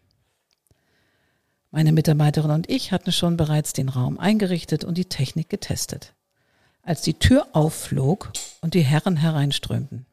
Meine 1.71 1.91
Mitarbeiterin 1.91 2.51
und 2.51 2.69
ich 2.69 2.91
hatten 2.91 3.11
schon 3.11 3.35
bereits 3.35 3.73
den 3.73 3.89
Raum 3.89 4.19
eingerichtet 4.19 4.83
und 4.83 4.95
die 4.95 5.05
Technik 5.05 5.49
getestet, 5.49 6.13
als 6.83 7.01
die 7.01 7.15
Tür 7.15 7.47
aufflog 7.53 8.31
und 8.61 8.75
die 8.75 8.85
Herren 8.85 9.17
hereinströmten. 9.17 10.05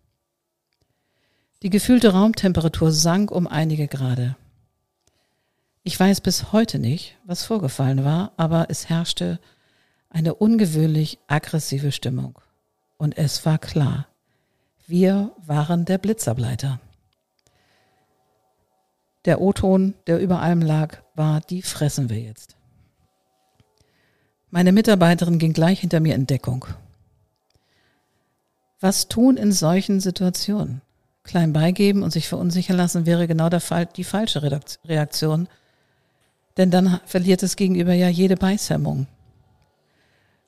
Die 1.63 1.69
gefühlte 1.69 2.15
Raumtemperatur 2.15 2.93
sank 2.93 3.31
um 3.31 3.47
einige 3.47 3.89
Grade. 3.89 4.37
Ich 5.83 6.01
weiß 6.01 6.23
bis 6.23 6.51
heute 6.53 6.79
nicht, 6.79 7.19
was 7.27 7.45
vorgefallen 7.45 8.07
war, 8.07 8.33
aber 8.39 8.71
es 8.71 8.89
herrschte 8.89 9.39
eine 10.15 10.35
ungewöhnlich 10.35 11.19
aggressive 11.27 11.93
Stimmung. 11.93 12.39
Und 12.97 13.19
es 13.19 13.45
war 13.45 13.59
klar, 13.59 14.07
wir 14.87 15.33
waren 15.45 15.85
der 15.85 15.99
Blitzableiter. 15.99 16.81
Der 19.25 19.41
O-Ton, 19.41 19.95
der 20.07 20.21
über 20.21 20.41
allem 20.41 20.63
lag, 20.63 20.99
war, 21.15 21.41
die 21.41 21.63
fressen 21.63 22.11
wir 22.11 22.21
jetzt. 22.21 22.57
Meine 24.51 24.71
Mitarbeiterin 24.71 25.39
ging 25.39 25.53
gleich 25.53 25.81
hinter 25.81 25.99
mir 25.99 26.15
in 26.15 26.27
Deckung. 26.27 26.67
Was 28.81 29.09
tun 29.09 29.37
in 29.37 29.51
solchen 29.51 29.99
Situationen? 29.99 30.81
Klein 31.25 31.53
beigeben 31.53 32.03
und 32.03 32.13
sich 32.13 32.29
verunsichern 32.29 32.77
lassen 32.77 33.07
wäre 33.07 33.27
genau 33.27 33.49
Fall, 33.59 33.87
die 33.87 34.05
falsche 34.05 34.43
Reaktion, 34.85 35.49
denn 36.57 36.71
dann 36.71 37.01
verliert 37.07 37.43
es 37.43 37.57
gegenüber 37.57 37.95
ja 37.95 38.09
jede 38.09 38.37
Beißhemmung. 38.37 39.07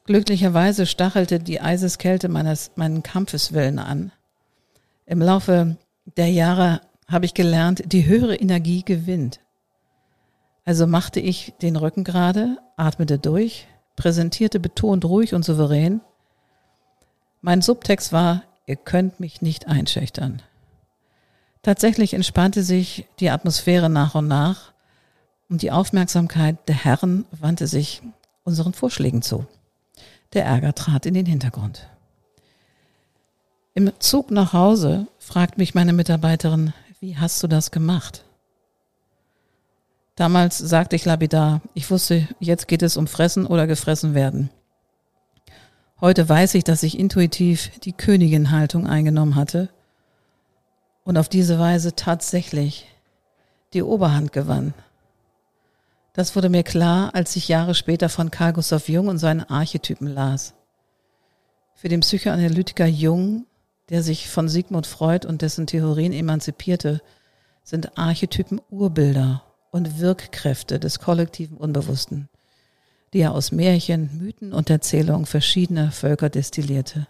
Glücklicherweise 0.07 0.87
stachelte 0.87 1.41
die 1.41 1.61
Eiseskälte 1.61 2.29
meines, 2.29 2.71
meinen 2.77 3.03
Kampfeswillen 3.03 3.81
an. 3.81 4.13
Im 5.05 5.21
Laufe 5.21 5.77
der 6.17 6.31
Jahre 6.31 6.81
habe 7.09 7.27
ich 7.27 7.35
gelernt, 7.35 7.83
die 7.87 8.07
höhere 8.07 8.37
Energie 8.37 8.83
gewinnt. 8.85 9.41
Also 10.65 10.87
machte 10.87 11.21
ich 11.21 11.55
den 11.61 11.77
Rücken 11.77 12.05
gerade, 12.05 12.59
atmete 12.77 13.19
durch, 13.19 13.67
präsentierte 13.97 14.61
betont 14.61 15.05
ruhig 15.05 15.35
und 15.35 15.45
souverän. 15.45 16.01
Mein 17.41 17.63
Subtext 17.63 18.13
war, 18.13 18.43
ihr 18.67 18.77
könnt 18.77 19.19
mich 19.19 19.43
nicht 19.43 19.67
einschüchtern. 19.67 20.43
Tatsächlich 21.63 22.15
entspannte 22.15 22.63
sich 22.63 23.07
die 23.19 23.31
Atmosphäre 23.31 23.91
nach 23.91 24.15
und 24.15 24.29
nach 24.29 24.73
und 25.49 25.63
die 25.63 25.73
Aufmerksamkeit 25.73 26.57
der 26.69 26.85
Herren 26.85 27.25
wandte 27.33 27.67
sich 27.67 28.03
unseren 28.45 28.73
Vorschlägen 28.73 29.23
zu. 29.23 29.47
Der 30.33 30.45
Ärger 30.45 30.75
trat 30.75 31.07
in 31.07 31.15
den 31.15 31.27
Hintergrund. 31.27 31.89
Im 33.75 33.93
Zug 33.99 34.31
nach 34.31 34.53
Hause 34.53 35.07
fragt 35.19 35.59
mich 35.59 35.75
meine 35.75 35.93
Mitarbeiterin, 35.93 36.73
wie 37.01 37.17
hast 37.17 37.43
du 37.43 37.47
das 37.47 37.71
gemacht? 37.71 38.25
Damals 40.15 40.57
sagte 40.57 40.97
ich 40.97 41.05
lapidar, 41.05 41.61
ich 41.75 41.91
wusste, 41.91 42.27
jetzt 42.41 42.69
geht 42.69 42.83
es 42.83 42.97
um 42.97 43.07
Fressen 43.07 43.47
oder 43.47 43.67
gefressen 43.67 44.15
werden. 44.15 44.51
Heute 46.01 46.27
weiß 46.27 46.55
ich, 46.55 46.65
dass 46.65 46.83
ich 46.83 46.99
intuitiv 46.99 47.71
die 47.81 47.93
Königin-Haltung 47.93 48.87
eingenommen 48.87 49.35
hatte 49.35 49.69
und 51.05 51.19
auf 51.19 51.29
diese 51.29 51.59
Weise 51.59 51.95
tatsächlich 51.95 52.87
die 53.75 53.83
Oberhand 53.83 54.33
gewann. 54.33 54.73
Das 56.17 56.35
wurde 56.35 56.49
mir 56.49 56.63
klar, 56.63 57.15
als 57.15 57.37
ich 57.37 57.47
Jahre 57.47 57.75
später 57.75 58.09
von 58.09 58.31
Carl 58.31 58.55
Gustav 58.55 58.89
Jung 58.89 59.09
und 59.09 59.19
seinen 59.19 59.43
Archetypen 59.43 60.09
las. 60.09 60.55
Für 61.75 61.91
den 61.91 62.01
Psychoanalytiker 62.01 62.87
Jung, 62.87 63.45
der 63.91 64.03
sich 64.03 64.31
von 64.31 64.49
Sigmund 64.49 64.87
Freud 64.87 65.29
und 65.29 65.43
dessen 65.43 65.67
Theorien 65.67 66.15
emanzipierte, 66.15 67.03
sind 67.65 67.99
Archetypen 67.99 68.63
Urbilder 68.71 69.43
und 69.71 70.01
Wirkkräfte 70.01 70.81
des 70.81 71.01
kollektiven 71.01 71.59
Unbewussten, 71.59 72.31
die 73.13 73.19
er 73.19 73.33
aus 73.33 73.53
Märchen, 73.53 74.09
Mythen 74.19 74.55
und 74.55 74.71
Erzählungen 74.71 75.27
verschiedener 75.27 75.93
Völker 75.93 76.31
destillierte. 76.31 77.09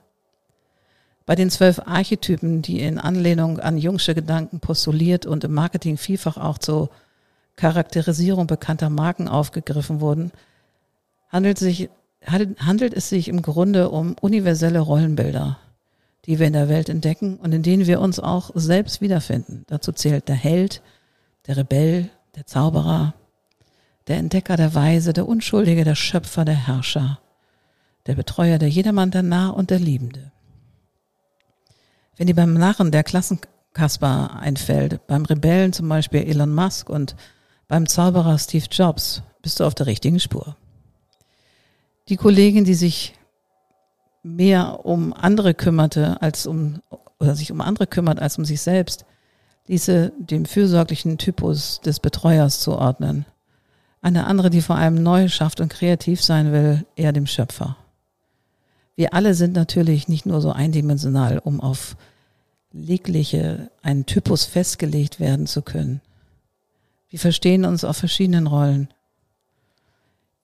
Bei 1.27 1.37
den 1.37 1.51
zwölf 1.51 1.79
Archetypen, 1.79 2.61
die 2.61 2.81
in 2.81 2.99
Anlehnung 2.99 3.61
an 3.61 3.79
Jungsche 3.79 4.17
Gedanken 4.17 4.59
postuliert 4.59 5.27
und 5.27 5.45
im 5.45 5.55
Marketing 5.55 5.97
vielfach 5.97 6.39
auch 6.39 6.59
zu 6.59 6.89
Charakterisierung 7.57 8.47
bekannter 8.47 8.91
Marken 8.91 9.29
aufgegriffen 9.29 10.01
wurden, 10.01 10.31
handelt, 11.29 11.59
sich, 11.59 11.89
handelt 12.25 12.95
es 12.95 13.09
sich 13.09 13.29
im 13.29 13.43
Grunde 13.43 13.91
um 13.91 14.15
universelle 14.21 14.81
Rollenbilder, 14.81 15.59
die 16.27 16.39
wir 16.39 16.47
in 16.47 16.53
der 16.53 16.69
Welt 16.69 16.89
entdecken 16.89 17.37
und 17.37 17.53
in 17.53 17.63
denen 17.63 17.87
wir 17.87 18.01
uns 18.01 18.21
auch 18.21 18.51
selbst 18.55 19.01
wiederfinden. 19.01 19.65
Dazu 19.69 19.93
zählt 19.93 20.29
der 20.29 20.37
Held, 20.37 20.83
der 21.47 21.57
Rebell, 21.57 22.11
der 22.35 22.47
Zauberer, 22.47 23.15
der 24.07 24.19
Entdecker, 24.19 24.57
der 24.57 24.75
Weise, 24.75 25.13
der 25.13 25.27
Unschuldige, 25.27 25.85
der 25.85 25.95
Schöpfer, 25.95 26.45
der 26.45 26.67
Herrscher, 26.67 27.19
der 28.07 28.15
Betreuer, 28.15 28.59
der 28.59 28.69
Jedermann, 28.69 29.11
der 29.11 29.23
Narr 29.23 29.57
und 29.57 29.71
der 29.71 29.79
Liebende. 29.79 30.31
Wenn 32.17 32.27
die 32.27 32.35
beim 32.35 32.55
Narren 32.55 32.93
der 32.93 33.03
Klassenkasper 33.03 34.37
einfällt, 34.39 35.07
beim 35.07 35.25
Rebellen 35.25 35.73
zum 35.73 35.89
Beispiel 35.89 36.23
Elon 36.23 36.55
Musk 36.55 36.89
und 36.89 37.17
beim 37.69 37.87
Zauberer 37.87 38.39
Steve 38.39 38.67
Jobs 38.71 39.23
bist 39.43 39.61
du 39.61 39.65
auf 39.65 39.75
der 39.75 39.87
richtigen 39.87 40.21
Spur. 40.21 40.57
Die 42.09 42.17
Kollegin, 42.17 42.65
die 42.65 42.75
sich 42.75 43.15
mehr 44.23 44.85
um 44.85 45.13
andere 45.13 45.55
kümmerte 45.55 46.21
als 46.21 46.47
um 46.47 46.81
oder 47.19 47.35
sich 47.35 47.51
um 47.51 47.61
andere 47.61 47.87
kümmert 47.87 48.21
als 48.21 48.39
um 48.39 48.45
sich 48.45 48.61
selbst, 48.61 49.05
diese 49.69 50.13
dem 50.19 50.45
fürsorglichen 50.45 51.19
Typus 51.19 51.81
des 51.81 52.01
Betreuers 52.01 52.61
zuordnen. 52.61 53.25
Eine 54.01 54.27
andere, 54.27 54.51
die 54.51 54.61
vor 54.61 54.77
allem 54.77 55.03
neu 55.03 55.29
schafft 55.29 55.61
und 55.61 55.69
kreativ 55.69 56.23
sein 56.23 56.53
will, 56.53 56.85
eher 56.95 57.13
dem 57.13 57.27
Schöpfer. 57.27 57.77
Wir 58.95 59.15
alle 59.15 59.35
sind 59.35 59.55
natürlich 59.55 60.09
nicht 60.09 60.27
nur 60.27 60.41
so 60.41 60.53
eindimensional, 60.53 61.39
um 61.39 61.61
auf 61.61 61.97
legliche 62.73 63.71
einen 63.83 64.07
Typus 64.07 64.45
festgelegt 64.45 65.19
werden 65.19 65.47
zu 65.47 65.63
können. 65.63 66.01
Wir 67.09 67.19
verstehen 67.19 67.65
uns 67.65 67.85
auf 67.85 67.97
verschiedenen 67.97 68.47
Rollen, 68.47 68.93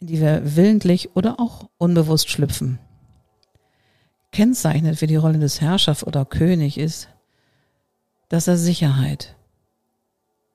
in 0.01 0.07
die 0.07 0.21
wir 0.21 0.57
willentlich 0.57 1.17
oder 1.17 1.41
auch 1.41 1.69
unbewusst 1.79 2.29
schlüpfen. 2.29 2.79
Kennzeichnend 4.31 4.99
für 4.99 5.07
die 5.07 5.17
Rolle 5.17 5.39
des 5.39 5.61
Herrschers 5.61 6.07
oder 6.07 6.25
König 6.25 6.79
ist, 6.79 7.09
dass 8.29 8.49
er 8.49 8.57
Sicherheit, 8.57 9.37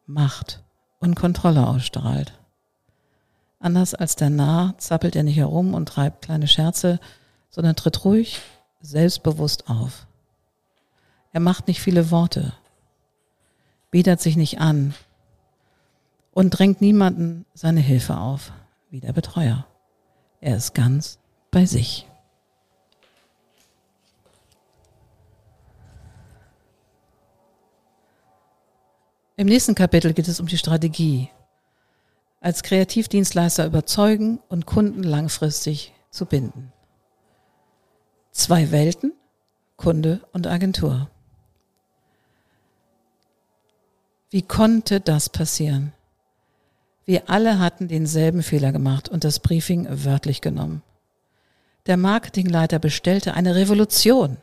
Macht 0.06 0.64
und 1.00 1.16
Kontrolle 1.16 1.68
ausstrahlt. 1.68 2.34
Anders 3.60 3.94
als 3.94 4.16
der 4.16 4.30
Narr 4.30 4.76
zappelt 4.78 5.16
er 5.16 5.24
nicht 5.24 5.38
herum 5.38 5.74
und 5.74 5.88
treibt 5.88 6.24
kleine 6.26 6.48
Scherze, 6.48 7.00
sondern 7.50 7.76
tritt 7.76 8.06
ruhig, 8.06 8.40
selbstbewusst 8.82 9.70
auf. 9.70 10.08
Er 11.34 11.40
macht 11.40 11.68
nicht 11.68 11.82
viele 11.82 12.10
Worte, 12.10 12.54
biedert 13.92 14.22
sich 14.22 14.38
nicht 14.38 14.60
an 14.60 14.94
und 16.38 16.52
drängt 16.52 16.82
niemanden 16.82 17.48
seine 17.56 17.80
Hilfe 17.80 18.16
auf, 18.16 18.52
wie 18.92 19.00
der 19.00 19.12
Betreuer. 19.12 19.66
Er 20.40 20.56
ist 20.56 20.76
ganz 20.76 21.18
bei 21.50 21.66
sich. 21.66 22.08
Im 29.36 29.48
nächsten 29.48 29.74
Kapitel 29.74 30.14
geht 30.14 30.28
es 30.28 30.40
um 30.40 30.46
die 30.46 30.60
Strategie. 30.60 31.32
Als 32.40 32.62
Kreativdienstleister 32.62 33.66
überzeugen 33.66 34.40
und 34.48 34.68
Kunden 34.68 35.02
langfristig 35.02 35.92
zu 36.12 36.28
binden. 36.28 36.72
Zwei 38.30 38.70
Welten, 38.70 39.12
Kunde 39.76 40.22
und 40.34 40.46
Agentur. 40.46 41.10
Wie 44.30 44.44
konnte 44.44 45.00
das 45.00 45.30
passieren? 45.30 45.94
Wir 47.08 47.30
alle 47.30 47.58
hatten 47.58 47.88
denselben 47.88 48.44
Fehler 48.44 48.74
gemacht 48.74 49.08
und 49.08 49.24
das 49.24 49.40
Briefing 49.40 49.88
wörtlich 49.90 50.42
genommen. 50.42 50.84
Der 51.86 51.96
Marketingleiter 51.96 52.80
bestellte 52.80 53.34
eine 53.34 53.56
Revolution 53.56 54.36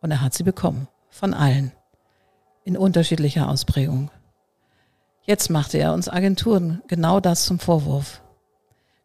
und 0.00 0.12
er 0.12 0.22
hat 0.22 0.34
sie 0.34 0.44
bekommen, 0.44 0.86
von 1.10 1.34
allen 1.34 1.72
in 2.62 2.76
unterschiedlicher 2.76 3.48
Ausprägung. 3.48 4.12
Jetzt 5.24 5.50
machte 5.50 5.78
er 5.78 5.94
uns 5.94 6.08
Agenturen 6.08 6.80
genau 6.86 7.18
das 7.18 7.44
zum 7.44 7.58
Vorwurf. 7.58 8.22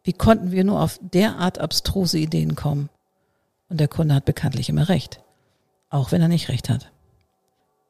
Wie 0.04 0.12
konnten 0.12 0.52
wir 0.52 0.62
nur 0.62 0.80
auf 0.80 1.00
derart 1.02 1.58
abstruse 1.58 2.18
Ideen 2.18 2.54
kommen? 2.54 2.88
Und 3.68 3.80
der 3.80 3.88
Kunde 3.88 4.14
hat 4.14 4.26
bekanntlich 4.26 4.68
immer 4.68 4.88
recht, 4.88 5.20
auch 5.90 6.12
wenn 6.12 6.22
er 6.22 6.28
nicht 6.28 6.50
recht 6.50 6.68
hat. 6.68 6.92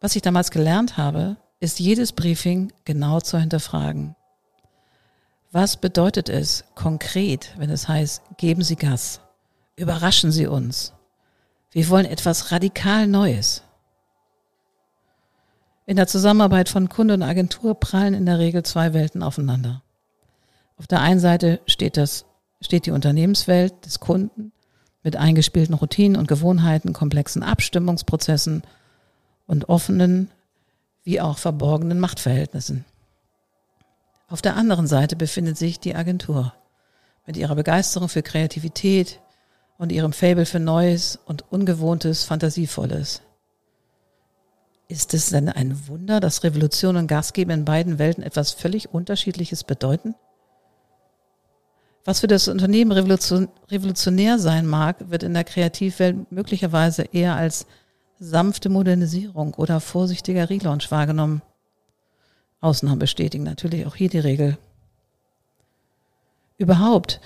Was 0.00 0.16
ich 0.16 0.22
damals 0.22 0.50
gelernt 0.50 0.96
habe, 0.96 1.36
ist 1.60 1.80
jedes 1.80 2.12
Briefing 2.12 2.72
genau 2.86 3.20
zu 3.20 3.38
hinterfragen. 3.38 4.16
Was 5.54 5.76
bedeutet 5.76 6.28
es 6.28 6.64
konkret, 6.74 7.52
wenn 7.58 7.70
es 7.70 7.86
heißt, 7.86 8.22
geben 8.38 8.62
Sie 8.62 8.74
Gas, 8.74 9.20
überraschen 9.76 10.32
Sie 10.32 10.48
uns. 10.48 10.94
Wir 11.70 11.88
wollen 11.90 12.06
etwas 12.06 12.50
radikal 12.50 13.06
Neues. 13.06 13.62
In 15.86 15.94
der 15.94 16.08
Zusammenarbeit 16.08 16.68
von 16.68 16.88
Kunde 16.88 17.14
und 17.14 17.22
Agentur 17.22 17.78
prallen 17.78 18.14
in 18.14 18.26
der 18.26 18.40
Regel 18.40 18.64
zwei 18.64 18.94
Welten 18.94 19.22
aufeinander. 19.22 19.84
Auf 20.76 20.88
der 20.88 21.00
einen 21.02 21.20
Seite 21.20 21.60
steht 21.66 21.96
das, 21.96 22.24
steht 22.60 22.86
die 22.86 22.90
Unternehmenswelt 22.90 23.86
des 23.86 24.00
Kunden 24.00 24.50
mit 25.04 25.14
eingespielten 25.14 25.76
Routinen 25.76 26.16
und 26.16 26.26
Gewohnheiten, 26.26 26.92
komplexen 26.92 27.44
Abstimmungsprozessen 27.44 28.64
und 29.46 29.68
offenen 29.68 30.32
wie 31.04 31.20
auch 31.20 31.38
verborgenen 31.38 32.00
Machtverhältnissen. 32.00 32.84
Auf 34.28 34.42
der 34.42 34.56
anderen 34.56 34.86
Seite 34.86 35.16
befindet 35.16 35.58
sich 35.58 35.80
die 35.80 35.94
Agentur 35.94 36.54
mit 37.26 37.36
ihrer 37.36 37.54
Begeisterung 37.54 38.08
für 38.08 38.22
Kreativität 38.22 39.20
und 39.78 39.92
ihrem 39.92 40.12
Fable 40.12 40.46
für 40.46 40.60
Neues 40.60 41.18
und 41.26 41.50
Ungewohntes, 41.52 42.24
Fantasievolles. 42.24 43.22
Ist 44.88 45.14
es 45.14 45.30
denn 45.30 45.48
ein 45.48 45.88
Wunder, 45.88 46.20
dass 46.20 46.44
Revolution 46.44 46.96
und 46.96 47.06
Gasgeben 47.06 47.50
in 47.50 47.64
beiden 47.64 47.98
Welten 47.98 48.22
etwas 48.22 48.52
völlig 48.52 48.92
Unterschiedliches 48.92 49.64
bedeuten? 49.64 50.14
Was 52.04 52.20
für 52.20 52.26
das 52.26 52.48
Unternehmen 52.48 52.92
revolutionär 52.92 54.38
sein 54.38 54.66
mag, 54.66 55.10
wird 55.10 55.22
in 55.22 55.32
der 55.32 55.44
Kreativwelt 55.44 56.30
möglicherweise 56.30 57.02
eher 57.12 57.34
als 57.34 57.66
sanfte 58.18 58.68
Modernisierung 58.68 59.54
oder 59.54 59.80
vorsichtiger 59.80 60.50
Relaunch 60.50 60.90
wahrgenommen. 60.90 61.40
Ausnahmen 62.64 62.98
bestätigen 62.98 63.44
natürlich 63.44 63.86
auch 63.86 63.94
hier 63.94 64.08
die 64.08 64.18
Regel. 64.18 64.58
Überhaupt 66.56 67.20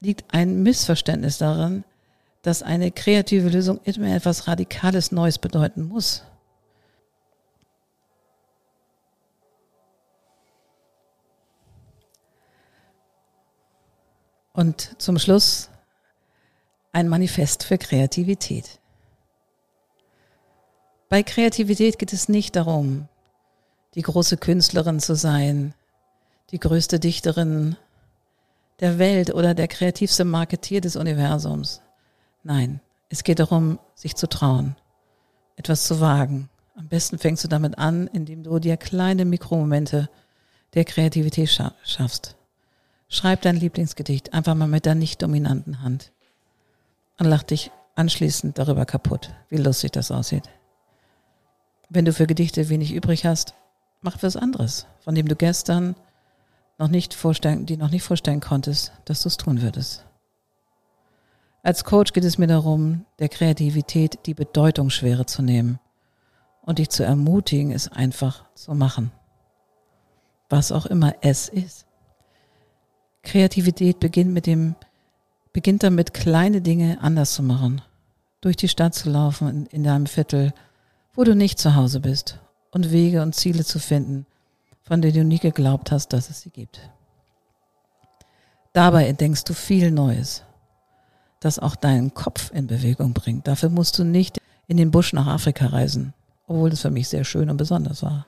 liegt 0.00 0.32
ein 0.34 0.62
Missverständnis 0.62 1.38
darin, 1.38 1.84
dass 2.42 2.62
eine 2.62 2.92
kreative 2.92 3.48
Lösung 3.48 3.80
immer 3.84 4.14
etwas 4.14 4.46
Radikales 4.46 5.10
Neues 5.10 5.38
bedeuten 5.38 5.84
muss. 5.84 6.22
Und 14.52 15.00
zum 15.00 15.18
Schluss 15.18 15.70
ein 16.92 17.08
Manifest 17.08 17.64
für 17.64 17.78
Kreativität. 17.78 18.80
Bei 21.08 21.22
Kreativität 21.22 21.98
geht 21.98 22.12
es 22.12 22.28
nicht 22.28 22.56
darum, 22.56 23.08
die 23.96 24.02
große 24.02 24.36
Künstlerin 24.36 25.00
zu 25.00 25.16
sein, 25.16 25.74
die 26.50 26.60
größte 26.60 27.00
Dichterin 27.00 27.76
der 28.78 28.98
Welt 28.98 29.34
oder 29.34 29.54
der 29.54 29.68
kreativste 29.68 30.24
Marketier 30.24 30.82
des 30.82 30.96
Universums. 30.96 31.80
Nein, 32.44 32.80
es 33.08 33.24
geht 33.24 33.40
darum, 33.40 33.78
sich 33.94 34.14
zu 34.14 34.28
trauen, 34.28 34.76
etwas 35.56 35.84
zu 35.84 35.98
wagen. 36.00 36.50
Am 36.76 36.88
besten 36.88 37.18
fängst 37.18 37.42
du 37.42 37.48
damit 37.48 37.78
an, 37.78 38.06
indem 38.08 38.44
du 38.44 38.58
dir 38.58 38.76
kleine 38.76 39.24
Mikromomente 39.24 40.10
der 40.74 40.84
Kreativität 40.84 41.48
schaffst. 41.82 42.36
Schreib 43.08 43.40
dein 43.42 43.56
Lieblingsgedicht 43.56 44.34
einfach 44.34 44.54
mal 44.54 44.68
mit 44.68 44.84
der 44.84 44.94
nicht 44.94 45.22
dominanten 45.22 45.80
Hand 45.80 46.12
und 47.18 47.26
lach 47.26 47.44
dich 47.44 47.70
anschließend 47.94 48.58
darüber 48.58 48.84
kaputt, 48.84 49.30
wie 49.48 49.56
lustig 49.56 49.92
das 49.92 50.10
aussieht. 50.10 50.50
Wenn 51.88 52.04
du 52.04 52.12
für 52.12 52.26
Gedichte 52.26 52.68
wenig 52.68 52.92
übrig 52.92 53.24
hast, 53.24 53.54
mach 54.00 54.22
was 54.22 54.36
anderes, 54.36 54.86
von 55.00 55.14
dem 55.14 55.28
du 55.28 55.36
gestern 55.36 55.96
noch 56.78 56.88
nicht 56.88 57.14
vorstellen, 57.14 57.66
die 57.66 57.76
noch 57.76 57.90
nicht 57.90 58.02
vorstellen 58.02 58.40
konntest, 58.40 58.92
dass 59.04 59.22
du 59.22 59.28
es 59.28 59.36
tun 59.36 59.62
würdest. 59.62 60.04
Als 61.62 61.84
Coach 61.84 62.12
geht 62.12 62.24
es 62.24 62.38
mir 62.38 62.46
darum, 62.46 63.06
der 63.18 63.28
Kreativität 63.28 64.26
die 64.26 64.34
Bedeutungsschwere 64.34 65.26
zu 65.26 65.42
nehmen 65.42 65.80
und 66.62 66.78
dich 66.78 66.90
zu 66.90 67.02
ermutigen, 67.02 67.72
es 67.72 67.88
einfach 67.88 68.44
zu 68.54 68.74
machen. 68.74 69.10
Was 70.48 70.70
auch 70.70 70.86
immer 70.86 71.14
es 71.22 71.48
ist. 71.48 71.86
Kreativität 73.22 73.98
beginnt 73.98 74.32
mit 74.32 74.46
dem, 74.46 74.76
beginnt 75.52 75.82
damit, 75.82 76.14
kleine 76.14 76.60
Dinge 76.60 76.98
anders 77.00 77.34
zu 77.34 77.42
machen. 77.42 77.82
Durch 78.40 78.56
die 78.56 78.68
Stadt 78.68 78.94
zu 78.94 79.10
laufen 79.10 79.48
in, 79.48 79.66
in 79.66 79.82
deinem 79.82 80.06
Viertel, 80.06 80.52
wo 81.14 81.24
du 81.24 81.34
nicht 81.34 81.58
zu 81.58 81.74
Hause 81.74 81.98
bist 81.98 82.38
und 82.70 82.90
Wege 82.90 83.22
und 83.22 83.34
Ziele 83.34 83.64
zu 83.64 83.78
finden, 83.78 84.26
von 84.82 85.02
denen 85.02 85.14
du 85.14 85.24
nie 85.24 85.38
geglaubt 85.38 85.90
hast, 85.90 86.12
dass 86.12 86.30
es 86.30 86.42
sie 86.42 86.50
gibt. 86.50 86.80
Dabei 88.72 89.06
entdenkst 89.06 89.44
du 89.44 89.54
viel 89.54 89.90
Neues, 89.90 90.42
das 91.40 91.58
auch 91.58 91.76
deinen 91.76 92.14
Kopf 92.14 92.50
in 92.52 92.66
Bewegung 92.66 93.14
bringt. 93.14 93.48
Dafür 93.48 93.70
musst 93.70 93.98
du 93.98 94.04
nicht 94.04 94.38
in 94.66 94.76
den 94.76 94.90
Busch 94.90 95.12
nach 95.12 95.26
Afrika 95.26 95.66
reisen, 95.66 96.12
obwohl 96.46 96.70
es 96.70 96.82
für 96.82 96.90
mich 96.90 97.08
sehr 97.08 97.24
schön 97.24 97.50
und 97.50 97.56
besonders 97.56 98.02
war. 98.02 98.26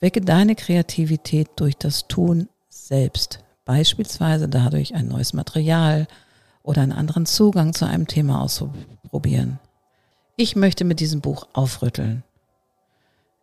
Wecke 0.00 0.20
deine 0.20 0.54
Kreativität 0.54 1.48
durch 1.56 1.76
das 1.76 2.06
Tun 2.08 2.48
selbst 2.68 3.44
beispielsweise 3.64 4.48
dadurch 4.48 4.94
ein 4.94 5.08
neues 5.08 5.32
Material 5.32 6.06
oder 6.62 6.82
einen 6.82 6.92
anderen 6.92 7.26
Zugang 7.26 7.72
zu 7.72 7.86
einem 7.86 8.06
Thema 8.06 8.42
auszuprobieren. 8.42 9.58
Ich 10.36 10.56
möchte 10.56 10.84
mit 10.84 11.00
diesem 11.00 11.20
Buch 11.20 11.46
aufrütteln. 11.52 12.24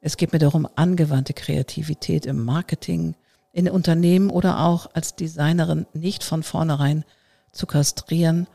Es 0.03 0.17
geht 0.17 0.33
mir 0.33 0.39
darum, 0.39 0.67
angewandte 0.75 1.33
Kreativität 1.33 2.25
im 2.25 2.43
Marketing, 2.43 3.15
in 3.53 3.69
Unternehmen 3.69 4.31
oder 4.31 4.61
auch 4.61 4.89
als 4.93 5.15
Designerin 5.15 5.85
nicht 5.93 6.23
von 6.23 6.41
vornherein 6.41 7.05
zu 7.51 7.67
kastrieren 7.67 8.47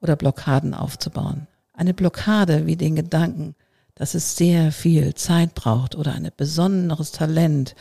oder 0.00 0.14
Blockaden 0.14 0.74
aufzubauen. 0.74 1.48
Eine 1.72 1.92
Blockade 1.92 2.66
wie 2.66 2.76
den 2.76 2.94
Gedanken, 2.94 3.56
dass 3.96 4.14
es 4.14 4.36
sehr 4.36 4.70
viel 4.70 5.14
Zeit 5.14 5.54
braucht 5.54 5.96
oder 5.96 6.12
ein 6.12 6.30
besonderes 6.36 7.10
Talent 7.10 7.74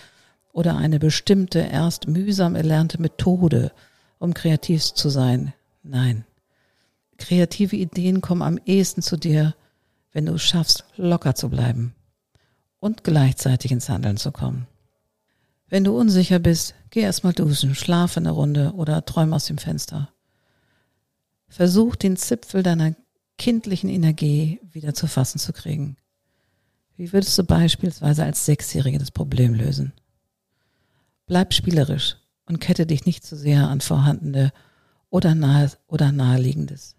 oder 0.51 0.75
eine 0.77 0.97
bestimmte, 0.97 1.59
erst 1.59 2.07
mühsam 2.07 2.55
erlernte 2.55 2.99
Methode, 2.99 3.71
um 4.17 4.33
kreativ 4.33 4.93
zu 4.93 5.09
sein. 5.09 5.53
Nein. 5.83 6.25
Kreative 7.17 7.75
Ideen 7.75 8.21
kommen 8.21 8.41
am 8.41 8.59
ehesten 8.65 9.03
zu 9.03 9.15
dir, 9.15 9.53
wenn 10.11 10.25
du 10.25 10.39
schaffst, 10.39 10.85
locker 10.95 11.35
zu 11.35 11.49
bleiben 11.49 11.93
und 12.81 13.05
gleichzeitig 13.05 13.71
ins 13.71 13.87
Handeln 13.87 14.17
zu 14.17 14.33
kommen. 14.33 14.67
Wenn 15.69 15.85
du 15.85 15.97
unsicher 15.97 16.39
bist, 16.39 16.75
geh 16.89 16.99
erstmal 16.99 17.31
duschen, 17.31 17.75
schlaf 17.75 18.17
eine 18.17 18.31
Runde 18.31 18.73
oder 18.73 19.05
träum 19.05 19.31
aus 19.31 19.45
dem 19.45 19.57
Fenster. 19.57 20.09
Versuch 21.47 21.95
den 21.95 22.17
Zipfel 22.17 22.63
deiner 22.63 22.93
kindlichen 23.37 23.89
Energie 23.89 24.59
wieder 24.71 24.93
zu 24.93 25.07
fassen 25.07 25.39
zu 25.39 25.53
kriegen. 25.53 25.95
Wie 26.97 27.13
würdest 27.13 27.37
du 27.37 27.43
beispielsweise 27.43 28.25
als 28.25 28.45
Sechsjährige 28.45 28.97
das 28.97 29.11
Problem 29.11 29.53
lösen? 29.53 29.93
Bleib 31.27 31.53
spielerisch 31.53 32.17
und 32.45 32.59
kette 32.59 32.85
dich 32.85 33.05
nicht 33.05 33.23
zu 33.23 33.37
sehr 33.37 33.69
an 33.69 33.79
vorhandene 33.79 34.51
oder, 35.09 35.35
nahe, 35.35 35.71
oder 35.87 36.11
naheliegendes. 36.11 36.95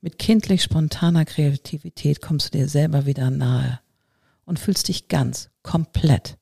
Mit 0.00 0.18
kindlich 0.18 0.62
spontaner 0.62 1.24
Kreativität 1.24 2.20
kommst 2.20 2.54
du 2.54 2.58
dir 2.58 2.68
selber 2.68 3.06
wieder 3.06 3.30
nahe 3.30 3.80
und 4.46 4.58
fühlst 4.58 4.88
dich 4.88 5.08
ganz, 5.08 5.50
komplett 5.62 6.38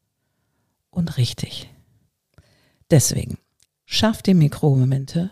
und 0.90 1.16
richtig. 1.16 1.68
Deswegen, 2.90 3.38
schaff 3.84 4.22
dir 4.22 4.36
Mikromomente 4.36 5.30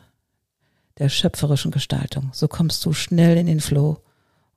der 0.99 1.09
schöpferischen 1.09 1.71
Gestaltung. 1.71 2.31
So 2.33 2.49
kommst 2.49 2.85
du 2.85 2.93
schnell 2.93 3.37
in 3.37 3.47
den 3.47 3.61
Flow 3.61 4.03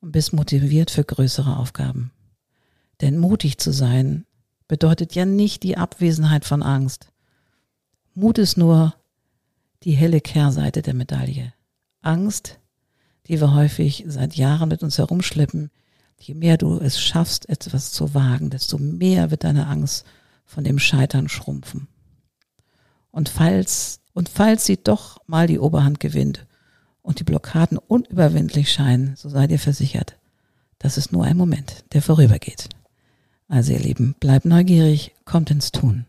und 0.02 0.12
bist 0.12 0.34
motiviert 0.34 0.90
für 0.90 1.04
größere 1.04 1.58
Aufgaben. 1.58 2.12
Denn 3.02 3.18
mutig 3.18 3.58
zu 3.58 3.72
sein 3.72 4.26
bedeutet 4.68 5.14
ja 5.16 5.26
nicht 5.26 5.64
die 5.64 5.78
Abwesenheit 5.78 6.46
von 6.46 6.64
Angst. 6.64 7.12
Mut 8.14 8.38
ist 8.38 8.58
nur 8.58 8.96
die 9.84 9.92
helle 9.92 10.22
Kehrseite 10.22 10.82
der 10.82 10.94
Medaille. 10.94 11.54
Angst, 12.02 12.60
die 13.28 13.40
wir 13.40 13.54
häufig 13.54 14.06
seit 14.08 14.36
Jahren 14.36 14.70
mit 14.70 14.84
uns 14.84 14.98
herumschleppen, 14.98 15.70
je 16.20 16.34
mehr 16.34 16.58
du 16.58 16.80
es 16.80 17.00
schaffst, 17.00 17.50
etwas 17.50 17.92
zu 17.92 18.14
wagen, 18.14 18.50
desto 18.50 18.78
mehr 18.78 19.32
wird 19.32 19.44
deine 19.44 19.68
Angst 19.68 20.06
von 20.46 20.64
dem 20.64 20.80
Scheitern 20.80 21.30
schrumpfen. 21.30 21.88
Und 23.12 23.30
falls, 23.30 24.02
und 24.14 24.30
falls 24.30 24.66
sie 24.66 24.78
doch 24.78 25.18
mal 25.28 25.48
die 25.48 25.60
Oberhand 25.60 26.00
gewinnt 26.00 26.46
und 27.02 27.20
die 27.20 27.24
Blockaden 27.24 27.78
unüberwindlich 27.78 28.72
scheinen, 28.72 29.16
so 29.16 29.30
sei 29.30 29.48
dir 29.48 29.60
versichert, 29.60 30.18
das 30.80 30.98
ist 30.98 31.12
nur 31.12 31.24
ein 31.24 31.38
Moment, 31.38 31.86
der 31.94 32.02
vorübergeht. 32.02 32.70
Also 33.48 33.74
ihr 33.74 33.80
Lieben, 33.80 34.16
bleibt 34.20 34.46
neugierig, 34.46 35.14
kommt 35.24 35.52
ins 35.52 35.72
Tun. 35.72 36.06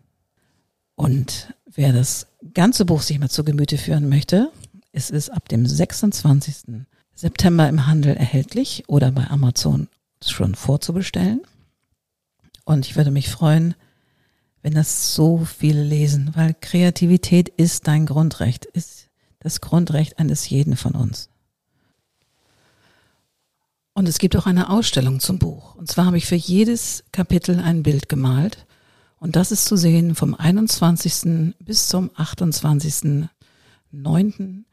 Und 0.95 1.55
wer 1.67 1.93
das 1.93 2.27
ganze 2.55 2.85
Buch 2.85 3.03
sich 3.03 3.19
mal 3.19 3.29
zu 3.29 3.45
Gemüte 3.45 3.79
führen 3.79 4.09
möchte, 4.09 4.51
es 4.93 5.11
ist 5.11 5.31
ab 5.31 5.49
dem 5.49 5.67
26. 5.67 6.85
September 7.15 7.69
im 7.69 7.87
Handel 7.87 8.17
erhältlich 8.17 8.85
oder 8.89 9.13
bei 9.13 9.29
Amazon 9.29 9.89
schon 10.25 10.55
vorzubestellen. 10.55 11.43
Und 12.65 12.87
ich 12.87 12.97
würde 12.97 13.11
mich 13.11 13.29
freuen, 13.29 13.75
wenn 14.63 14.75
das 14.75 15.15
so 15.15 15.45
viele 15.45 15.85
lesen, 15.85 16.33
weil 16.35 16.55
Kreativität 16.61 17.49
ist 17.49 17.87
dein 17.87 18.07
Grundrecht, 18.07 18.65
ist 18.65 19.09
das 19.39 19.61
Grundrecht 19.61 20.19
eines 20.19 20.49
jeden 20.51 20.77
von 20.77 20.93
uns. 20.93 21.29
Und 23.95 24.09
es 24.09 24.19
gibt 24.19 24.37
auch 24.37 24.47
eine 24.47 24.69
Ausstellung 24.69 25.21
zum 25.21 25.39
Buch. 25.39 25.77
Und 25.77 25.89
zwar 25.89 26.07
habe 26.07 26.19
ich 26.19 26.27
für 26.27 26.35
jedes 26.35 27.05
Kapitel 27.13 27.61
ein 27.61 27.83
Bild 27.83 28.09
gemalt. 28.09 28.67
Und 29.19 29.37
das 29.37 29.53
ist 29.53 29.65
zu 29.65 29.77
sehen 29.77 30.15
vom 30.15 30.35
21. 30.35 31.55
bis 31.61 31.89
zum 31.89 32.11
28.09. 32.11 33.29
in 33.93 34.65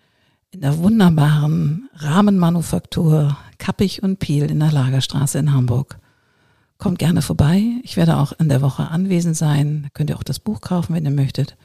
der 0.60 0.78
wunderbaren 0.80 1.90
Rahmenmanufaktur 1.94 3.38
Kappich 3.64 4.04
und 4.04 4.20
Piel 4.20 4.52
in 4.52 4.60
der 4.60 4.74
Lagerstraße 4.74 5.40
in 5.40 5.54
Hamburg. 5.54 5.98
Kommt 6.78 7.00
gerne 7.00 7.22
vorbei. 7.22 7.64
Ich 7.84 7.96
werde 7.96 8.18
auch 8.18 8.34
in 8.34 8.50
der 8.50 8.62
Woche 8.62 8.90
anwesend 8.90 9.38
sein. 9.38 9.84
Da 9.84 9.90
könnt 9.94 10.10
ihr 10.10 10.18
auch 10.18 10.24
das 10.24 10.42
Buch 10.42 10.60
kaufen, 10.60 10.94
wenn 10.94 11.06
ihr 11.06 11.12
möchtet. 11.12 11.56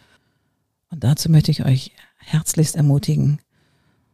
Und 0.93 1.03
dazu 1.03 1.29
möchte 1.29 1.51
ich 1.51 1.65
euch 1.65 1.91
herzlichst 2.19 2.77
ermutigen. 2.77 3.41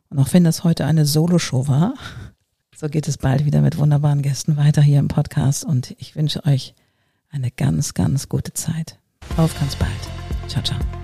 Und 0.09 0.19
auch 0.19 0.33
wenn 0.33 0.45
das 0.45 0.65
heute 0.65 0.87
eine 0.87 1.05
Soloshow 1.05 1.69
war, 1.69 1.93
so 2.75 2.89
geht 2.89 3.07
es 3.07 3.19
bald 3.19 3.45
wieder 3.45 3.61
mit 3.61 3.77
wunderbaren 3.77 4.23
Gästen 4.23 4.57
weiter 4.57 4.81
hier 4.81 4.99
im 4.99 5.09
Podcast 5.09 5.67
und 5.67 5.95
ich 5.99 6.17
wünsche 6.17 6.47
euch 6.47 6.75
eine 7.29 7.51
ganz, 7.51 7.93
ganz 7.93 8.31
gute 8.31 8.55
Zeit. 8.55 8.99
Auf 9.37 9.59
ganz 9.61 9.77
bald. 9.77 9.91
Ciao, 10.49 10.65
ciao. 10.65 11.04